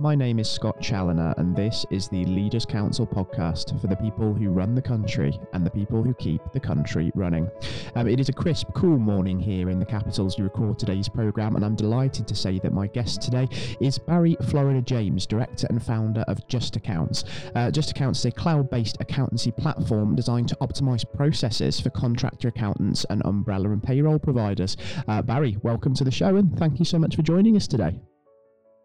[0.00, 4.32] My name is Scott Challoner, and this is the Leaders Council podcast for the people
[4.32, 7.50] who run the country and the people who keep the country running.
[7.96, 11.54] Um, it is a crisp, cool morning here in the capitals to record today's programme,
[11.54, 13.46] and I'm delighted to say that my guest today
[13.78, 17.24] is Barry Florida James, director and founder of Just Accounts.
[17.54, 22.48] Uh, Just Accounts is a cloud based accountancy platform designed to optimise processes for contractor
[22.48, 24.78] accountants and umbrella and payroll providers.
[25.08, 28.00] Uh, Barry, welcome to the show, and thank you so much for joining us today.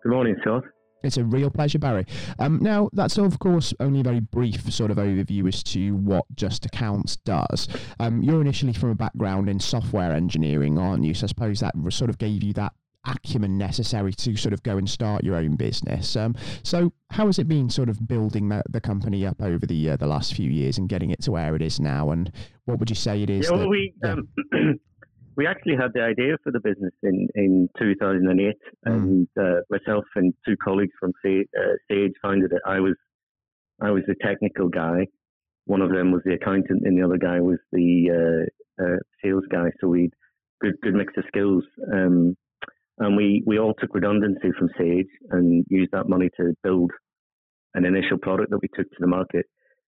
[0.04, 0.66] Good morning, Scott.
[1.06, 2.06] It's a real pleasure, Barry.
[2.40, 6.26] Um, now, that's of course only a very brief sort of overview as to what
[6.36, 7.68] Just Accounts does.
[8.00, 11.14] Um, you're initially from a background in software engineering, aren't you?
[11.14, 12.74] So I suppose that sort of gave you that
[13.08, 16.16] acumen necessary to sort of go and start your own business.
[16.16, 19.92] Um, so how has it been sort of building the, the company up over the
[19.92, 22.12] uh, the last few years and getting it to where it is now?
[22.12, 22.32] And
[22.66, 23.46] what would you say it is?
[23.46, 24.30] Yeah, well, that, we, um,
[25.36, 28.56] we actually had the idea for the business in, in 2008,
[28.88, 28.92] mm.
[28.92, 32.62] and uh, myself and two colleagues from Sage, uh, Sage founded it.
[32.66, 32.96] I was
[33.82, 35.08] I was the technical guy.
[35.66, 38.48] One of them was the accountant, and the other guy was the
[38.80, 39.70] uh, uh sales guy.
[39.82, 40.10] So we
[40.62, 41.64] good good mix of skills.
[41.92, 42.36] Um,
[42.98, 46.92] and we, we all took redundancy from Sage and used that money to build
[47.74, 49.46] an initial product that we took to the market.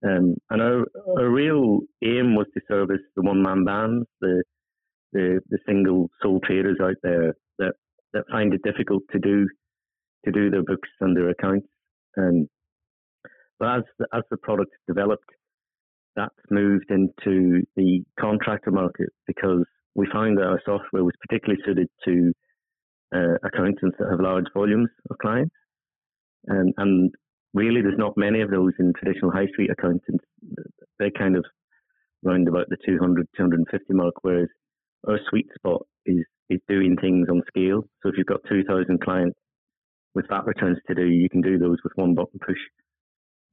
[0.06, 0.86] Um, and our,
[1.18, 4.44] our real aim was to service the one man bands, the
[5.14, 7.74] the, the single sole traders out there that,
[8.14, 9.48] that find it difficult to do
[10.26, 11.68] to do their books and their accounts.
[12.16, 12.48] And
[13.60, 15.30] but as the, as the product developed,
[16.16, 21.88] that's moved into the contractor market because we found that our software was particularly suited
[22.06, 22.34] to
[23.16, 25.56] uh, accountants that have large volumes of clients.
[26.48, 27.12] And, and
[27.54, 30.26] really, there's not many of those in traditional high street accountants.
[31.00, 31.46] They kind of
[32.24, 34.50] round about the 200, 250 mark, whereas
[35.08, 37.84] our sweet spot is is doing things on scale.
[38.02, 39.38] So if you've got 2,000 clients
[40.14, 42.58] with VAT returns to do, you can do those with one button push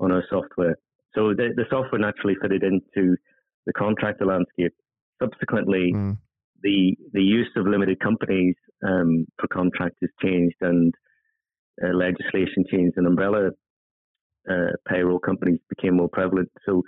[0.01, 0.77] on our software.
[1.15, 3.17] So the, the software naturally fitted into
[3.66, 4.75] the contractor landscape.
[5.22, 6.16] Subsequently, mm.
[6.62, 8.55] the the use of limited companies
[8.87, 10.94] um, for contractors changed, and
[11.84, 13.50] uh, legislation changed, and umbrella
[14.49, 16.50] uh, payroll companies became more prevalent.
[16.65, 16.83] So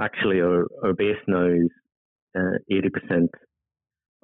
[0.00, 1.70] actually, our, our base now is
[2.36, 3.28] uh, 80%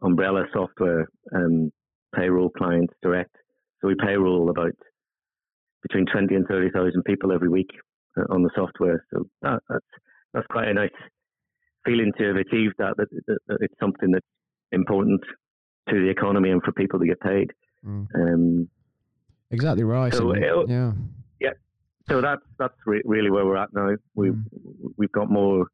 [0.02, 1.70] umbrella software um,
[2.14, 3.34] payroll clients direct.
[3.80, 4.72] So we payroll about
[5.82, 7.70] between 20 and 30,000 people every week
[8.18, 9.04] uh, on the software.
[9.12, 9.84] So that, that's,
[10.34, 10.90] that's quite a nice
[11.84, 14.26] feeling to have achieved that, that, that, that, it's something that's
[14.72, 15.20] important
[15.88, 17.50] to the economy and for people to get paid.
[17.84, 18.06] Mm.
[18.14, 18.68] Um,
[19.50, 20.12] exactly right.
[20.12, 20.34] So
[20.68, 20.92] yeah.
[21.40, 21.50] Yeah.
[22.08, 23.96] So that's, that's re- really where we're at now.
[24.14, 24.44] We've, mm.
[24.98, 25.66] we've got more,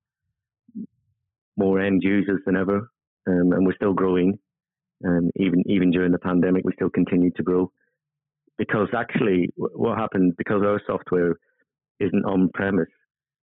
[1.56, 2.88] more end users than ever
[3.26, 4.38] um, and we're still growing.
[5.06, 7.70] Um, even even during the pandemic, we still continue to grow
[8.58, 11.36] because actually, what happened because our software
[12.00, 12.88] isn't on premise,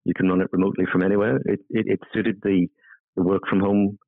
[0.04, 1.36] you can run it remotely from anywhere.
[1.44, 2.66] It it, it suited the
[3.16, 3.98] the work from home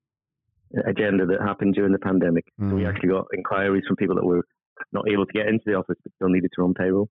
[0.86, 2.44] agenda that happened during the pandemic.
[2.60, 2.70] Mm.
[2.70, 4.44] So we actually got inquiries from people that were
[4.92, 7.08] not able to get into the office but still needed to run payroll.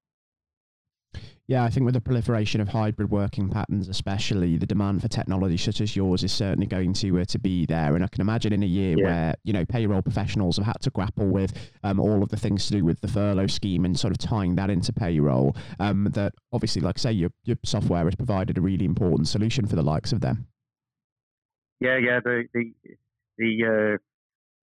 [1.47, 5.55] Yeah, I think with the proliferation of hybrid working patterns, especially the demand for technology
[5.55, 7.95] such as yours is certainly going to uh, to be there.
[7.95, 9.05] And I can imagine in a year yeah.
[9.05, 11.53] where you know payroll professionals have had to grapple with
[11.83, 14.55] um, all of the things to do with the furlough scheme and sort of tying
[14.55, 18.61] that into payroll, um, that obviously, like I say, your your software has provided a
[18.61, 20.47] really important solution for the likes of them.
[21.79, 22.73] Yeah, yeah, the the
[23.37, 23.97] the, uh,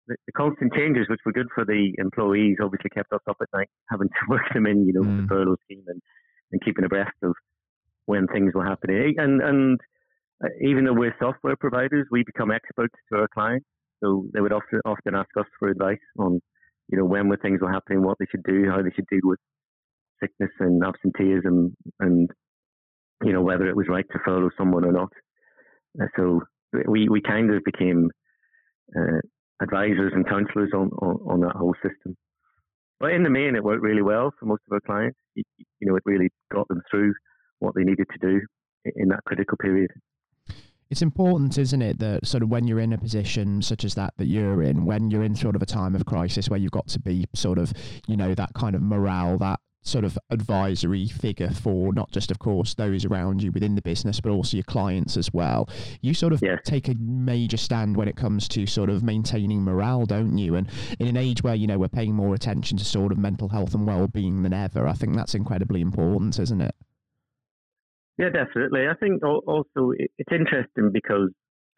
[0.08, 3.48] the, the constant changes, which were good for the employees, obviously kept us up at
[3.52, 5.22] night, having to work them in, you know, mm.
[5.22, 6.02] the furlough scheme and
[6.52, 7.34] and keeping abreast of
[8.06, 9.16] when things were happening.
[9.18, 9.80] And and
[10.44, 13.66] uh, even though we're software providers, we become experts to our clients.
[14.04, 16.40] So they would often often ask us for advice on,
[16.90, 19.22] you know, when were things were happening, what they should do, how they should deal
[19.24, 19.40] with
[20.22, 22.30] sickness and absenteeism, and
[23.24, 25.12] you know whether it was right to furlough someone or not.
[26.02, 26.42] Uh, so
[26.88, 28.10] we we kind of became
[28.98, 29.20] uh,
[29.62, 32.16] advisors and counselors on, on on that whole system.
[33.00, 35.18] But in the main, it worked really well for most of our clients.
[35.36, 35.44] You,
[35.82, 37.14] know, it really got them through
[37.60, 38.42] what they needed to do
[38.96, 39.92] in that critical period.
[40.90, 44.14] It's important, isn't it, that sort of when you're in a position such as that
[44.18, 46.88] that you're in, when you're in sort of a time of crisis where you've got
[46.88, 47.74] to be sort of,
[48.08, 52.40] you know, that kind of morale, that sort of advisory figure for not just, of
[52.40, 55.70] course, those around you within the business, but also your clients as well.
[56.02, 56.58] You sort of yeah.
[56.64, 60.56] take a major stand when it comes to sort of maintaining morale, don't you?
[60.56, 60.68] And
[61.00, 63.74] in an age where, you know, we're paying more attention to sort of mental health
[63.74, 66.76] and well being than ever, I think that's incredibly important, isn't it?
[68.18, 68.88] Yeah, definitely.
[68.90, 71.30] I think also it's interesting because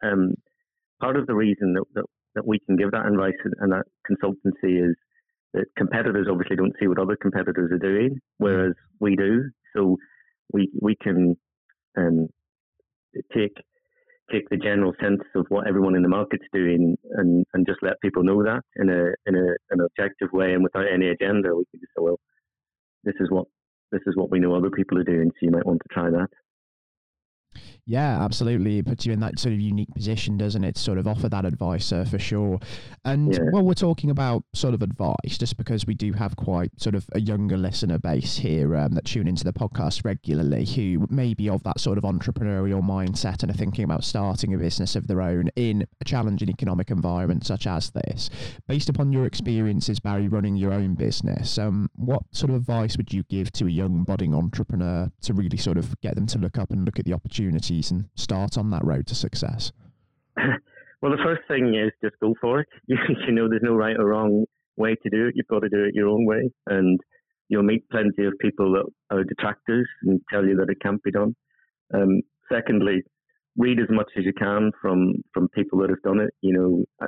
[0.02, 0.34] um,
[1.00, 2.04] part of the reason that, that,
[2.34, 4.96] that we can give that advice and that consultancy is
[5.54, 9.50] that competitors obviously don't see what other competitors are doing, whereas we do.
[9.74, 9.96] So
[10.52, 11.36] we we can
[11.96, 12.28] um,
[13.34, 13.56] take
[14.32, 18.00] take the general sense of what everyone in the market's doing and, and just let
[18.00, 21.54] people know that in a in a an objective way and without any agenda.
[21.54, 22.18] We can just say, well,
[23.04, 23.46] this is what
[23.92, 26.10] this is what we know other people are doing, so you might want to try
[26.10, 26.28] that.
[27.90, 28.78] Yeah, absolutely.
[28.78, 30.76] It puts you in that sort of unique position, doesn't it?
[30.76, 32.60] To sort of offer that advice uh, for sure.
[33.04, 33.40] And yeah.
[33.50, 37.04] while we're talking about sort of advice, just because we do have quite sort of
[37.14, 41.50] a younger listener base here um, that tune into the podcast regularly, who may be
[41.50, 45.20] of that sort of entrepreneurial mindset and are thinking about starting a business of their
[45.20, 48.30] own in a challenging economic environment such as this.
[48.68, 53.12] Based upon your experiences, Barry, running your own business, um, what sort of advice would
[53.12, 56.56] you give to a young budding entrepreneur to really sort of get them to look
[56.56, 57.79] up and look at the opportunities?
[57.88, 59.72] And start on that road to success?
[61.02, 62.68] Well, the first thing is just go for it.
[62.86, 62.96] You,
[63.26, 64.44] you know, there's no right or wrong
[64.76, 65.34] way to do it.
[65.34, 67.00] You've got to do it your own way, and
[67.48, 68.84] you'll meet plenty of people that
[69.14, 71.34] are detractors and tell you that it can't be done.
[71.94, 72.20] Um,
[72.52, 73.02] secondly,
[73.56, 76.34] read as much as you can from from people that have done it.
[76.42, 77.06] You know, I,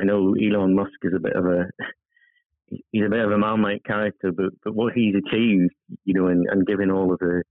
[0.00, 1.66] I know Elon Musk is a bit of a
[2.92, 5.74] he's a bit of a marmite character, but but what he's achieved,
[6.04, 7.42] you know, and, and given all of the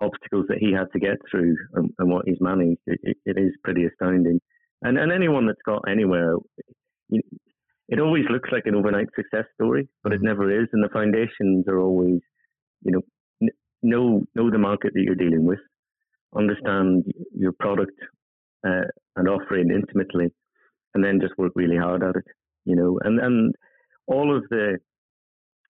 [0.00, 3.38] obstacles that he had to get through and, and what he's managed, it, it, it
[3.38, 4.40] is pretty astounding.
[4.82, 6.36] And and anyone that's got anywhere,
[7.08, 7.20] you,
[7.88, 10.24] it always looks like an overnight success story, but it mm.
[10.24, 10.68] never is.
[10.72, 12.20] And the foundations are always,
[12.82, 13.00] you know,
[13.42, 13.48] n-
[13.82, 15.58] know know the market that you're dealing with,
[16.36, 17.04] understand
[17.34, 17.98] your product
[18.66, 18.86] uh,
[19.16, 20.28] and offering intimately,
[20.94, 22.24] and then just work really hard at it.
[22.64, 23.54] You know, and and
[24.06, 24.78] all of the,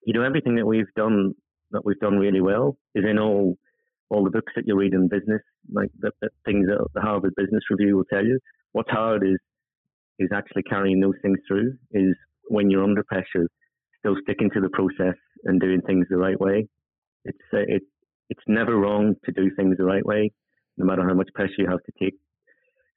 [0.05, 1.35] you know, everything that we've done
[1.71, 3.57] that we've done really well is in all
[4.11, 7.35] all the books that you read in business, like the, the things that the Harvard
[7.37, 8.39] Business Review will tell you.
[8.73, 9.39] What's hard is
[10.19, 11.75] is actually carrying those things through.
[11.93, 12.15] Is
[12.49, 13.49] when you're under pressure,
[13.99, 16.69] still sticking to the process and doing things the right way.
[17.25, 17.83] It's uh, it
[18.31, 20.33] it's never wrong to do things the right way,
[20.77, 22.15] no matter how much pressure you have to take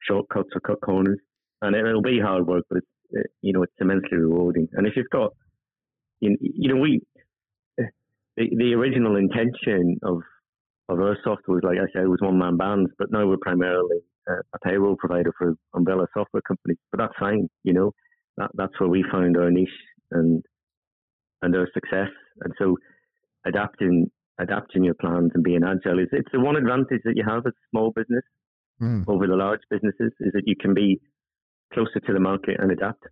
[0.06, 1.18] shortcuts or cut corners.
[1.60, 4.68] And it, will be hard work, but it's you know it's immensely rewarding.
[4.72, 5.32] And if you've got
[6.20, 7.00] you, you know we
[8.36, 10.22] the, the original intention of
[10.88, 13.98] of software was, like I said, it was one man bands, but now we're primarily
[14.30, 16.78] uh, a payroll provider for umbrella software companies.
[16.90, 17.92] But that's fine, you know.
[18.36, 19.68] That that's where we found our niche
[20.10, 20.42] and
[21.42, 22.10] and our success.
[22.40, 22.76] And so
[23.46, 27.46] adapting adapting your plans and being agile is it's the one advantage that you have
[27.46, 28.24] as a small business
[28.80, 29.04] mm.
[29.06, 31.00] over the large businesses is that you can be
[31.72, 33.04] closer to the market and adapt.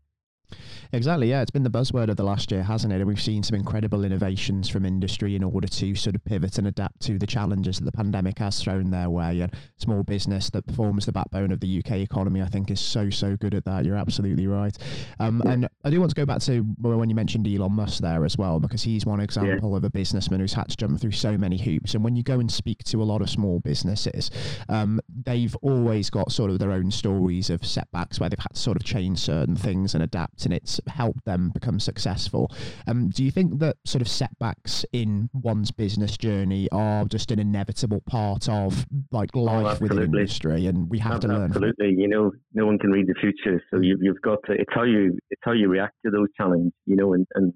[0.93, 1.31] Exactly.
[1.31, 2.97] Yeah, it's been the buzzword of the last year, hasn't it?
[2.97, 6.67] And we've seen some incredible innovations from industry in order to sort of pivot and
[6.67, 9.41] adapt to the challenges that the pandemic has thrown their way.
[9.41, 13.11] And small business that performs the backbone of the UK economy, I think, is so
[13.11, 13.85] so good at that.
[13.85, 14.77] You're absolutely right.
[15.19, 18.25] Um, and I do want to go back to when you mentioned Elon Musk there
[18.25, 19.77] as well, because he's one example yeah.
[19.77, 21.95] of a businessman who's had to jump through so many hoops.
[21.95, 24.31] And when you go and speak to a lot of small businesses,
[24.69, 28.61] um, they've always got sort of their own stories of setbacks where they've had to
[28.61, 32.51] sort of change certain things and adapt, and it's helped them become successful.
[32.87, 37.39] Um, do you think that sort of setbacks in one's business journey are just an
[37.39, 41.37] inevitable part of like oh, life oh, within industry, and we have absolutely.
[41.37, 41.51] to learn?
[41.51, 44.53] Absolutely, you know, no one can read the future, so you, have got to.
[44.53, 47.53] It's how you it's how you react to those challenges, you know, and and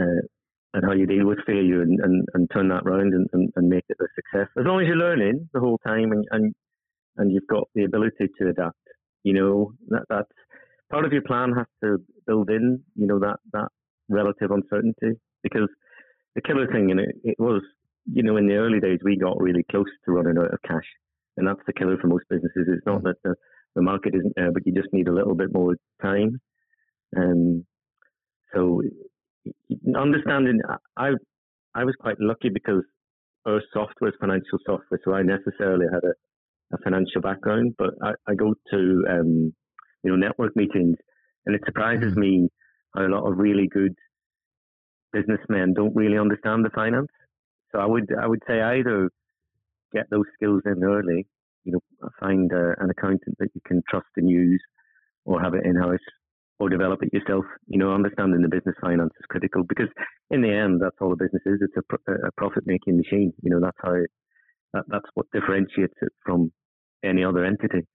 [0.00, 0.26] uh,
[0.74, 3.68] and how you deal with failure and, and, and turn that around and, and, and
[3.68, 4.48] make it a success.
[4.56, 6.54] As long as you're learning the whole time and, and
[7.16, 8.78] and you've got the ability to adapt,
[9.24, 10.30] you know, that that's
[10.90, 13.68] part of your plan has to build in, you know, that that
[14.08, 15.68] relative uncertainty because
[16.34, 17.62] the killer thing, and it, it was,
[18.12, 20.86] you know, in the early days we got really close to running out of cash,
[21.36, 22.66] and that's the killer for most businesses.
[22.68, 23.34] It's not that the,
[23.74, 26.40] the market isn't there, but you just need a little bit more time.
[27.16, 27.64] Um,
[28.54, 28.82] so
[29.96, 30.60] understanding,
[30.96, 31.10] I
[31.74, 32.82] I was quite lucky because
[33.46, 38.12] our software is financial software, so I necessarily had a, a financial background, but I,
[38.28, 39.54] I go to um,
[40.02, 40.96] you know, network meetings.
[41.46, 42.20] And it surprises mm-hmm.
[42.20, 42.48] me
[42.94, 43.94] how a lot of really good
[45.12, 47.08] businessmen don't really understand the finance.
[47.72, 49.10] So I would I would say either
[49.92, 51.26] get those skills in early,
[51.64, 54.62] you know, find uh, an accountant that you can trust and use,
[55.24, 55.98] or have it in house,
[56.58, 57.44] or develop it yourself.
[57.66, 59.88] You know, understanding the business finance is critical because
[60.30, 61.60] in the end, that's all a business is.
[61.60, 63.32] It's a, a profit making machine.
[63.42, 64.10] You know, that's how it,
[64.74, 66.52] that, that's what differentiates it from
[67.04, 67.86] any other entity.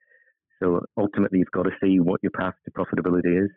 [0.62, 3.50] So ultimately, you've got to see what your path to profitability is.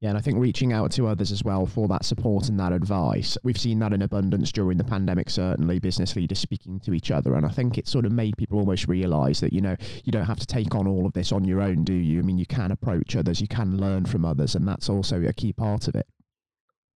[0.00, 2.72] Yeah, and I think reaching out to others as well for that support and that
[2.72, 3.38] advice.
[3.42, 7.34] We've seen that in abundance during the pandemic, certainly, business leaders speaking to each other.
[7.34, 10.26] And I think it sort of made people almost realize that, you know, you don't
[10.26, 12.18] have to take on all of this on your own, do you?
[12.18, 15.32] I mean, you can approach others, you can learn from others, and that's also a
[15.32, 16.06] key part of it.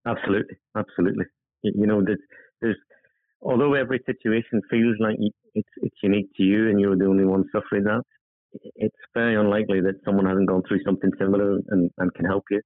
[0.06, 1.24] Absolutely, absolutely.
[1.62, 2.20] You know, there's,
[2.60, 2.76] there's
[3.40, 5.16] although every situation feels like
[5.54, 8.02] it's it's unique to you and you're the only one suffering that,
[8.76, 12.60] it's very unlikely that someone hasn't gone through something similar and, and can help you.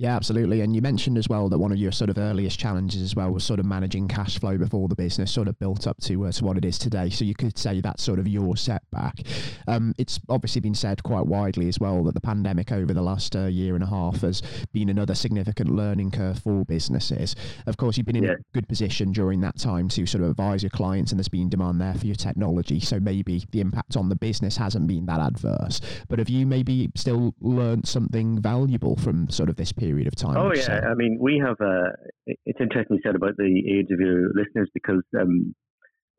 [0.00, 0.62] Yeah, absolutely.
[0.62, 3.30] And you mentioned as well that one of your sort of earliest challenges as well
[3.32, 6.32] was sort of managing cash flow before the business sort of built up to, uh,
[6.32, 7.10] to what it is today.
[7.10, 9.20] So you could say that's sort of your setback.
[9.68, 13.36] Um, it's obviously been said quite widely as well that the pandemic over the last
[13.36, 14.40] uh, year and a half has
[14.72, 17.36] been another significant learning curve for businesses.
[17.66, 18.32] Of course, you've been in yeah.
[18.32, 21.50] a good position during that time to sort of advise your clients, and there's been
[21.50, 22.80] demand there for your technology.
[22.80, 25.82] So maybe the impact on the business hasn't been that adverse.
[26.08, 30.36] But have you maybe still learned something valuable from sort of this period of time?
[30.36, 30.80] Oh, yeah.
[30.90, 31.92] I mean, we have a.
[32.26, 35.54] It's interesting you said about the age of your listeners because um,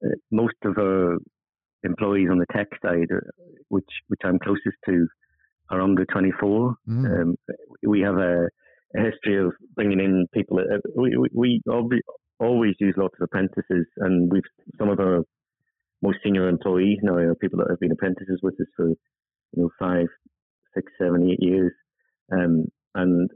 [0.05, 1.17] uh, most of our
[1.83, 3.19] employees on the tech side, uh,
[3.69, 5.07] which which I'm closest to,
[5.69, 6.75] are under 24.
[6.87, 7.21] Mm.
[7.21, 7.35] Um,
[7.83, 8.47] we have a,
[8.95, 10.59] a, history of bringing in people.
[10.59, 12.01] Uh, we, we, we
[12.39, 14.43] always use lots of apprentices, and we've
[14.77, 15.23] some of our
[16.01, 18.97] most senior employees now are people that have been apprentices with us for you
[19.55, 20.07] know five,
[20.73, 21.71] six, seven, eight years.
[22.31, 23.29] Um, and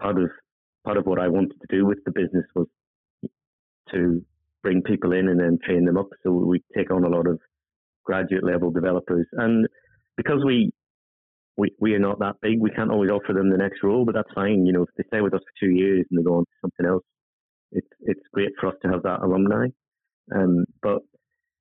[0.00, 0.30] part of
[0.84, 2.66] part of what I wanted to do with the business was
[3.92, 4.24] to
[4.62, 6.08] bring people in and then train them up.
[6.22, 7.40] So we take on a lot of
[8.04, 9.66] graduate level developers, and
[10.16, 10.72] because we
[11.56, 14.14] we we are not that big, we can't always offer them the next role, but
[14.14, 14.66] that's fine.
[14.66, 16.52] You know, if they stay with us for two years and they go on to
[16.62, 17.04] something else,
[17.72, 19.66] it's it's great for us to have that alumni.
[20.34, 21.00] Um, but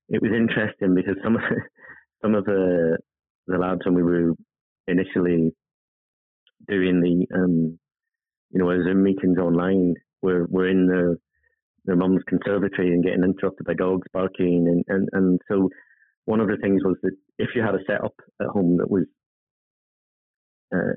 [0.10, 1.62] it was interesting because some of the,
[2.24, 2.98] some of the
[3.48, 4.34] the lads when we were
[4.88, 5.51] initially
[6.68, 7.80] doing the um,
[8.51, 9.96] you know Zoom meetings online.
[10.22, 11.18] We're we're in the
[11.86, 15.70] their mum's conservatory and getting interrupted by dogs barking, and, and and so
[16.25, 19.06] one of the things was that if you had a setup at home that was
[20.74, 20.94] uh,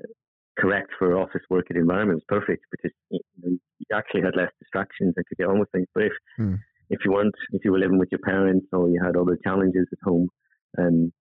[0.57, 4.51] correct for office working environment, it was perfect because you, know, you, actually had less
[4.59, 5.87] distractions and could get on with things.
[5.93, 6.57] But if mm.
[6.89, 9.87] if you weren't, if you were living with your parents or you had other challenges
[9.91, 10.29] at home,
[10.77, 11.11] um,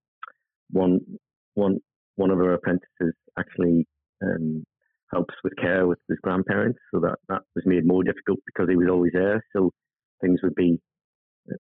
[0.70, 1.00] one
[1.54, 1.78] one
[2.16, 3.86] one of our apprentices actually
[4.22, 4.64] um,
[5.12, 6.78] helps with care with his grandparents.
[6.92, 9.44] So that, that was made more difficult because he was always there.
[9.54, 9.70] So
[10.20, 10.78] things would be
[11.50, 11.56] uh,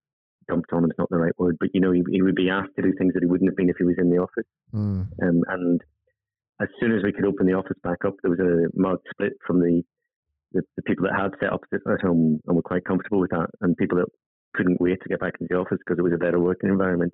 [0.48, 2.50] dumped on him is not the right word, but you know, he, he, would be
[2.50, 4.48] asked to do things that he wouldn't have been if he was in the office.
[4.74, 5.08] Mm.
[5.22, 5.80] Um, and
[6.60, 9.32] as soon as we could open the office back up, there was a marked split
[9.46, 9.82] from the,
[10.52, 13.48] the, the people that had set up at home and were quite comfortable with that,
[13.60, 14.08] and people that
[14.54, 17.12] couldn't wait to get back into the office because it was a better working environment.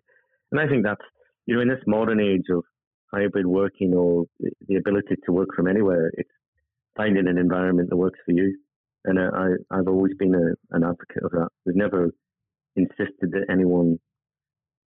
[0.53, 1.05] And I think that's,
[1.47, 2.65] you know, in this modern age of
[3.13, 4.27] hybrid working or
[4.69, 6.11] the ability to work from anywhere.
[6.15, 6.31] It's
[6.97, 8.57] finding an environment that works for you.
[9.05, 11.49] And I, I've always been a, an advocate of that.
[11.65, 12.11] We've never
[12.77, 13.99] insisted that anyone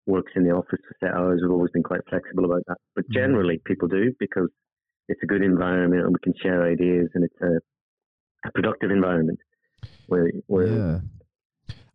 [0.06, 1.40] works in the office for set hours.
[1.42, 2.76] We've always been quite flexible about that.
[2.94, 3.14] But mm-hmm.
[3.14, 4.48] generally, people do because
[5.08, 9.38] it's a good environment and we can share ideas and it's a, a productive environment
[10.06, 11.00] where, where yeah.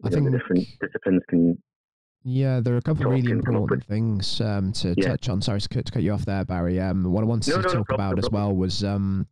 [0.03, 1.61] I know, think the different disciplines can
[2.23, 5.09] yeah, there are a couple of really important things um, to yeah.
[5.09, 5.41] touch on.
[5.41, 6.79] Sorry to cut, to cut, you off there, Barry.
[6.79, 9.27] Um, what I wanted no, to no, talk no about as well was um,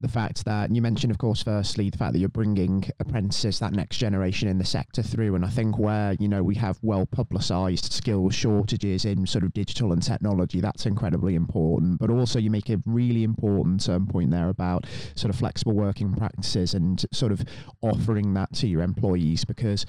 [0.00, 3.72] the fact that you mentioned, of course, firstly, the fact that you're bringing apprentices, that
[3.72, 5.34] next generation in the sector through.
[5.34, 9.52] And I think where, you know, we have well publicized skills shortages in sort of
[9.52, 11.98] digital and technology, that's incredibly important.
[11.98, 16.14] But also, you make a really important um, point there about sort of flexible working
[16.14, 17.44] practices and sort of
[17.82, 19.84] offering that to your employees because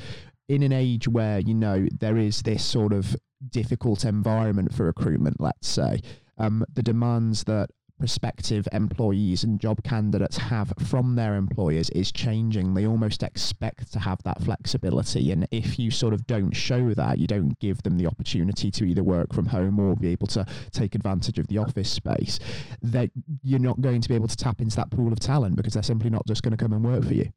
[0.50, 3.16] in an age where you know there is this sort of
[3.50, 6.00] difficult environment for recruitment, let's say,
[6.38, 7.70] um, the demands that
[8.02, 12.74] prospective employees and job candidates have from their employers is changing.
[12.74, 15.32] They almost expect to have that flexibility.
[15.32, 18.86] And if you sort of don't show that, you don't give them the opportunity to
[18.86, 22.40] either work from home or be able to take advantage of the office space,
[22.82, 23.12] that
[23.44, 25.84] you're not going to be able to tap into that pool of talent because they're
[25.84, 27.32] simply not just going to come and work for you.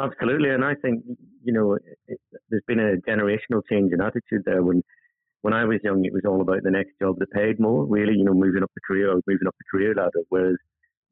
[0.00, 1.04] Absolutely, and I think
[1.44, 1.74] you know
[2.08, 2.20] it,
[2.50, 4.62] there's been a generational change in attitude there.
[4.62, 4.82] When
[5.42, 7.86] when I was young, it was all about the next job that paid more.
[7.86, 10.22] Really, you know, moving up the career or moving up the career ladder.
[10.30, 10.56] Whereas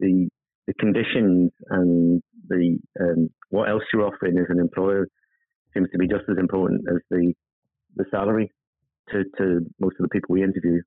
[0.00, 0.28] the
[0.66, 5.06] the conditions and the um, what else you're offering as an employer
[5.74, 7.34] seems to be just as important as the
[7.96, 8.50] the salary
[9.10, 10.80] to, to most of the people we interview.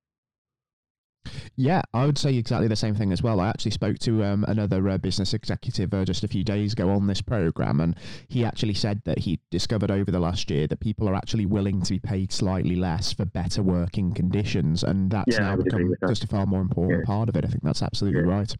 [1.58, 3.40] Yeah, I would say exactly the same thing as well.
[3.40, 6.90] I actually spoke to um, another uh, business executive uh, just a few days ago
[6.90, 7.96] on this program, and
[8.28, 11.80] he actually said that he discovered over the last year that people are actually willing
[11.80, 16.24] to be paid slightly less for better working conditions, and that's yeah, now become just
[16.24, 17.06] a far more important yeah.
[17.06, 17.44] part of it.
[17.44, 18.36] I think that's absolutely yeah.
[18.36, 18.54] right.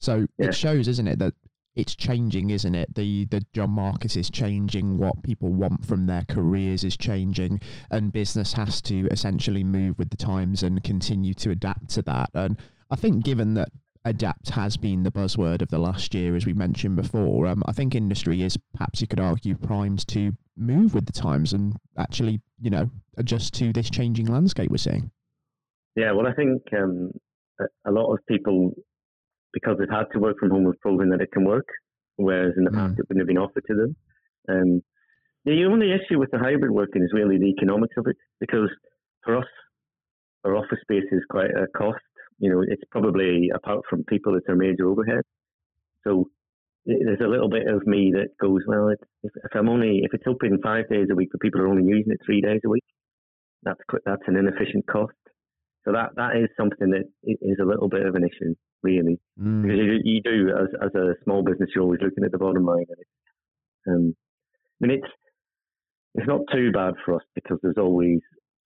[0.00, 1.34] So it shows, isn't it, that
[1.76, 2.94] it's changing, isn't it?
[2.94, 4.98] The the job market is changing.
[4.98, 10.10] What people want from their careers is changing, and business has to essentially move with
[10.10, 12.30] the times and continue to adapt to that.
[12.34, 12.58] And
[12.90, 13.68] I think, given that
[14.06, 17.46] adapt has been the buzzword of the last year, as we mentioned before.
[17.46, 21.52] Um, I think industry is perhaps you could argue primed to move with the times
[21.52, 25.10] and actually, you know, adjust to this changing landscape we're seeing.
[25.96, 27.10] Yeah, well, I think um,
[27.84, 28.74] a lot of people,
[29.56, 31.68] because they've had to work from home, we've proven that it can work,
[32.16, 32.98] whereas in the past mm.
[32.98, 33.96] it wouldn't have been offered to them.
[34.48, 34.82] Um,
[35.44, 38.70] the only issue with the hybrid working is really the economics of it, because
[39.24, 39.48] for us,
[40.44, 42.02] our office space is quite a cost
[42.38, 45.22] you know, it's probably apart from people, it's our major overhead.
[46.04, 46.28] So
[46.84, 50.26] there's a little bit of me that goes, well, if, if I'm only if it's
[50.26, 52.84] open five days a week, but people are only using it three days a week,
[53.62, 55.14] that's that's an inefficient cost.
[55.84, 59.62] So that that is something that is a little bit of an issue, really, mm.
[59.62, 62.64] because you, you, do as as a small business, you're always looking at the bottom
[62.64, 62.86] line.
[63.86, 64.16] And um,
[64.82, 65.12] I mean, it's
[66.14, 68.20] it's not too bad for us because there's always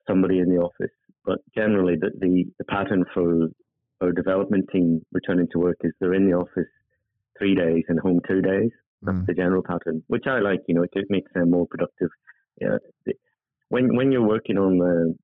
[0.07, 0.91] somebody in the office
[1.25, 3.49] but generally, the, the, the pattern for
[4.01, 6.69] our development team returning to work is they're in the office
[7.39, 8.71] three days and home two days.
[9.03, 9.27] That's mm.
[9.27, 10.61] the general pattern, which I like.
[10.69, 12.11] You know, it, it makes them more productive.
[12.61, 12.77] Yeah,
[13.69, 15.17] when when you're working on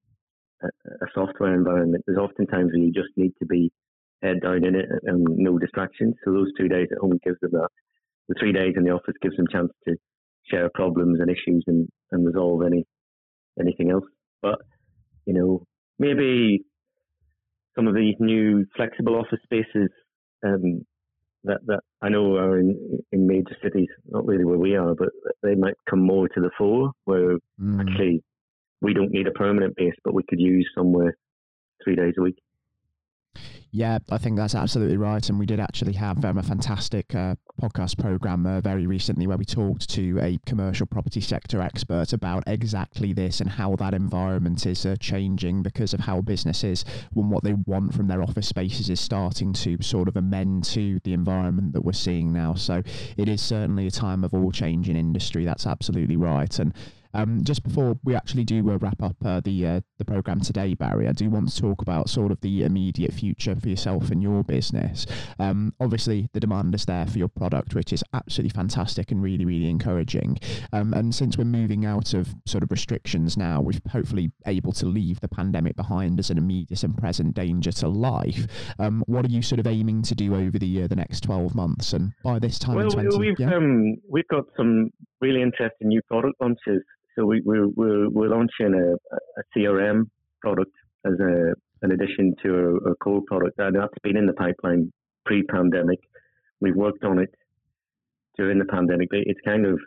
[0.62, 3.71] a, a, software environment, there's often times where you just need to be
[4.23, 6.14] head down in it and no distractions.
[6.25, 7.68] So those two days at home gives them that.
[8.28, 9.96] The three days in the office gives them a chance to
[10.50, 12.85] share problems and issues and, and resolve any
[13.61, 14.04] anything else.
[14.42, 14.58] But
[15.26, 15.64] you know,
[15.99, 16.64] maybe
[17.75, 19.90] some of these new flexible office spaces
[20.44, 20.85] um,
[21.44, 25.11] that that I know are in in major cities, not really where we are, but
[25.42, 27.80] they might come more to the fore, where mm.
[27.80, 28.23] actually
[28.80, 31.16] we don't need a permanent base, but we could use somewhere
[31.82, 32.37] three days a week.
[33.76, 35.28] Yeah, I think that's absolutely right.
[35.28, 39.37] And we did actually have um, a fantastic uh, podcast program uh, very recently where
[39.37, 44.64] we talked to a commercial property sector expert about exactly this and how that environment
[44.64, 48.88] is uh, changing because of how businesses and what they want from their office spaces
[48.88, 52.54] is starting to sort of amend to the environment that we're seeing now.
[52.54, 52.83] So
[53.18, 55.45] it is certainly a time of all change in industry.
[55.45, 56.59] That's absolutely right.
[56.59, 56.73] And
[57.16, 60.74] um, just before we actually do uh, wrap up uh, the uh, the program today,
[60.74, 64.22] Barry, I do want to talk about sort of the immediate future for yourself and
[64.22, 65.07] your business.
[65.38, 69.46] Um, obviously, the demand is there for your product, which is absolutely fantastic and really,
[69.46, 70.38] really encouraging.
[70.72, 74.87] Um, and since we're moving out of sort of restrictions now, we're hopefully able to
[74.87, 78.46] leave the pandemic behind as an immediate and present danger to life.
[78.79, 81.55] Um, what are you sort of aiming to do over the uh, the next twelve
[81.55, 81.94] months?
[81.94, 83.55] And by this time, well, 20, we've yeah?
[83.55, 84.90] um, we've got some
[85.22, 86.83] really interesting new product launches
[87.16, 90.05] so we, we're, we're, we're launching a, a CRM
[90.40, 90.72] product
[91.07, 93.59] as a, an addition to our, our core product.
[93.59, 94.92] And that's been in the pipeline
[95.24, 96.00] pre-pandemic.
[96.61, 97.35] We've worked on it
[98.37, 99.09] during the pandemic.
[99.11, 99.79] But it's kind of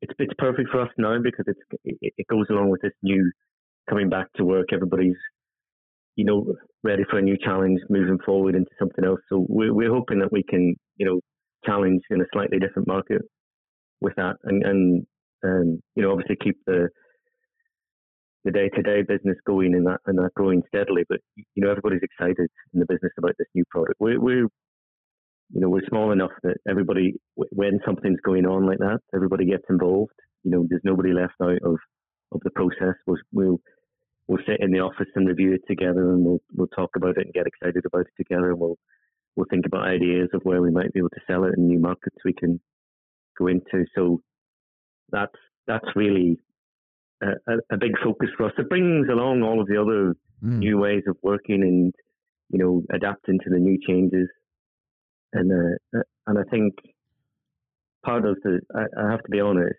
[0.00, 3.30] it's it's perfect for us now because it's it, it goes along with this new
[3.88, 4.66] coming back to work.
[4.72, 5.16] Everybody's
[6.16, 9.20] you know ready for a new challenge, moving forward into something else.
[9.28, 11.20] So we're we're hoping that we can you know
[11.64, 13.22] challenge in a slightly different market
[14.00, 15.06] with that and and
[15.44, 16.88] um, you know, obviously keep the
[18.44, 21.04] the day to day business going and that and that growing steadily.
[21.08, 23.96] But you know, everybody's excited in the business about this new product.
[24.00, 24.48] We're, we're
[25.52, 29.64] you know, we're small enough that everybody, when something's going on like that, everybody gets
[29.70, 30.12] involved.
[30.44, 31.76] You know, there's nobody left out of,
[32.32, 32.94] of the process.
[33.06, 33.60] We'll, we'll,
[34.26, 37.24] we'll sit in the office and review it together and we'll, we'll talk about it
[37.24, 38.50] and get excited about it together.
[38.50, 38.76] And we'll,
[39.36, 41.78] we'll think about ideas of where we might be able to sell it in new
[41.78, 42.60] markets we can
[43.38, 43.86] go into.
[43.94, 44.20] So
[45.10, 45.34] that's
[45.66, 46.38] that's really
[47.22, 48.52] a, a, big focus for us.
[48.58, 50.58] It brings along all of the other mm.
[50.58, 51.92] new ways of working and
[52.50, 54.28] you know adapting to the new changes.
[55.32, 56.74] And uh, uh, and I think
[58.04, 59.78] part of the I, I have to be honest,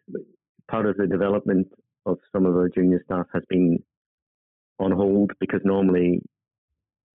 [0.70, 1.68] part of the development
[2.06, 3.80] of some of our junior staff has been
[4.80, 6.22] on hold because normally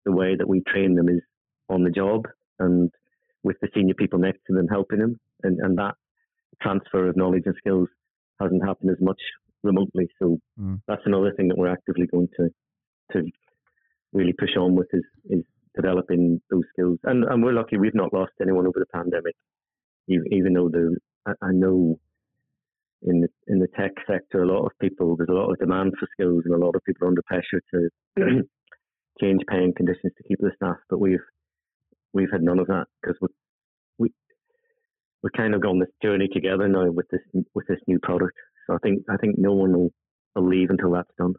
[0.05, 1.21] the way that we train them is
[1.69, 2.27] on the job
[2.59, 2.91] and
[3.43, 5.95] with the senior people next to them helping them and, and that
[6.63, 7.89] transfer of knowledge and skills
[8.41, 9.21] hasn't happened as much
[9.63, 10.09] remotely.
[10.19, 10.81] So mm.
[10.87, 12.49] that's another thing that we're actively going to
[13.13, 13.31] to
[14.13, 15.45] really push on with is is
[15.75, 16.99] developing those skills.
[17.05, 19.35] And and we're lucky we've not lost anyone over the pandemic,
[20.09, 21.99] even though the I, I know
[23.03, 25.93] in the in the tech sector a lot of people there's a lot of demand
[25.99, 27.89] for skills and a lot of people are under pressure to
[29.21, 30.77] change paying conditions to keep the staff.
[30.89, 31.25] But we've
[32.13, 33.29] we've had none of that because we
[35.25, 37.23] we're kind of going this journey together now with this
[37.55, 38.37] with this new product.
[38.67, 39.91] So I think I think no one will,
[40.37, 41.33] will leave until that's done.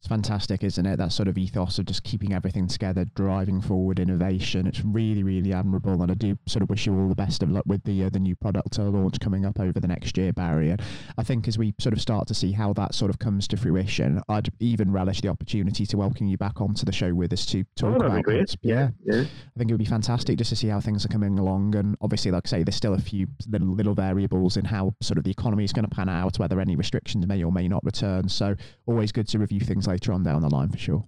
[0.00, 0.96] It's fantastic, isn't it?
[0.96, 4.66] That sort of ethos of just keeping everything together, driving forward innovation.
[4.66, 7.50] It's really, really admirable, and I do sort of wish you all the best of
[7.50, 10.70] luck with the uh, the new product launch coming up over the next year, Barry.
[10.70, 10.80] And
[11.18, 13.58] I think as we sort of start to see how that sort of comes to
[13.58, 17.44] fruition, I'd even relish the opportunity to welcome you back onto the show with us
[17.46, 18.56] to talk oh, about it.
[18.62, 19.24] Yeah, yeah.
[19.24, 21.94] I think it would be fantastic just to see how things are coming along, and
[22.00, 25.24] obviously, like I say, there's still a few little little variables in how sort of
[25.24, 28.30] the economy is going to pan out, whether any restrictions may or may not return.
[28.30, 31.04] So always good to review things later on down the line for sure.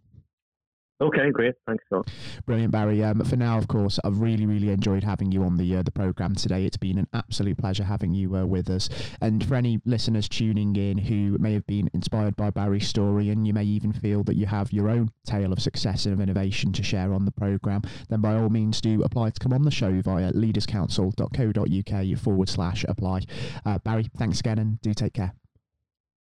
[1.02, 1.54] Okay, great.
[1.66, 2.08] Thanks, Scott.
[2.46, 3.02] Brilliant, Barry.
[3.02, 5.90] Um, for now, of course, I've really, really enjoyed having you on the uh, the
[5.90, 6.64] program today.
[6.64, 8.88] It's been an absolute pleasure having you uh, with us.
[9.20, 13.48] And for any listeners tuning in who may have been inspired by Barry's story, and
[13.48, 16.72] you may even feel that you have your own tale of success and of innovation
[16.74, 19.72] to share on the program, then by all means do apply to come on the
[19.72, 23.22] show via leaderscouncil.co.uk forward slash apply.
[23.66, 25.34] Uh, Barry, thanks again, and do take care.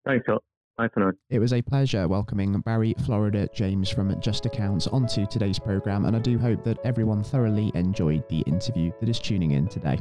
[0.06, 0.44] Thanks, Scott.
[0.78, 1.12] Bye for now.
[1.30, 6.16] It was a pleasure welcoming Barry Florida James from Just Accounts onto today's programme, and
[6.16, 10.00] I do hope that everyone thoroughly enjoyed the interview that is tuning in today.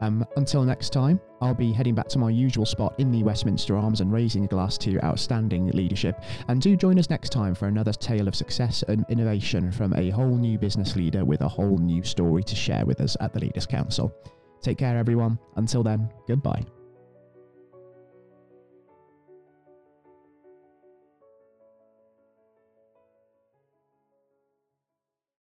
[0.00, 3.76] Um, until next time, I'll be heading back to my usual spot in the Westminster
[3.76, 6.22] Arms and raising a glass to outstanding leadership.
[6.48, 10.10] And do join us next time for another tale of success and innovation from a
[10.10, 13.40] whole new business leader with a whole new story to share with us at the
[13.40, 14.14] Leaders Council.
[14.62, 15.38] Take care, everyone.
[15.56, 16.64] Until then, goodbye.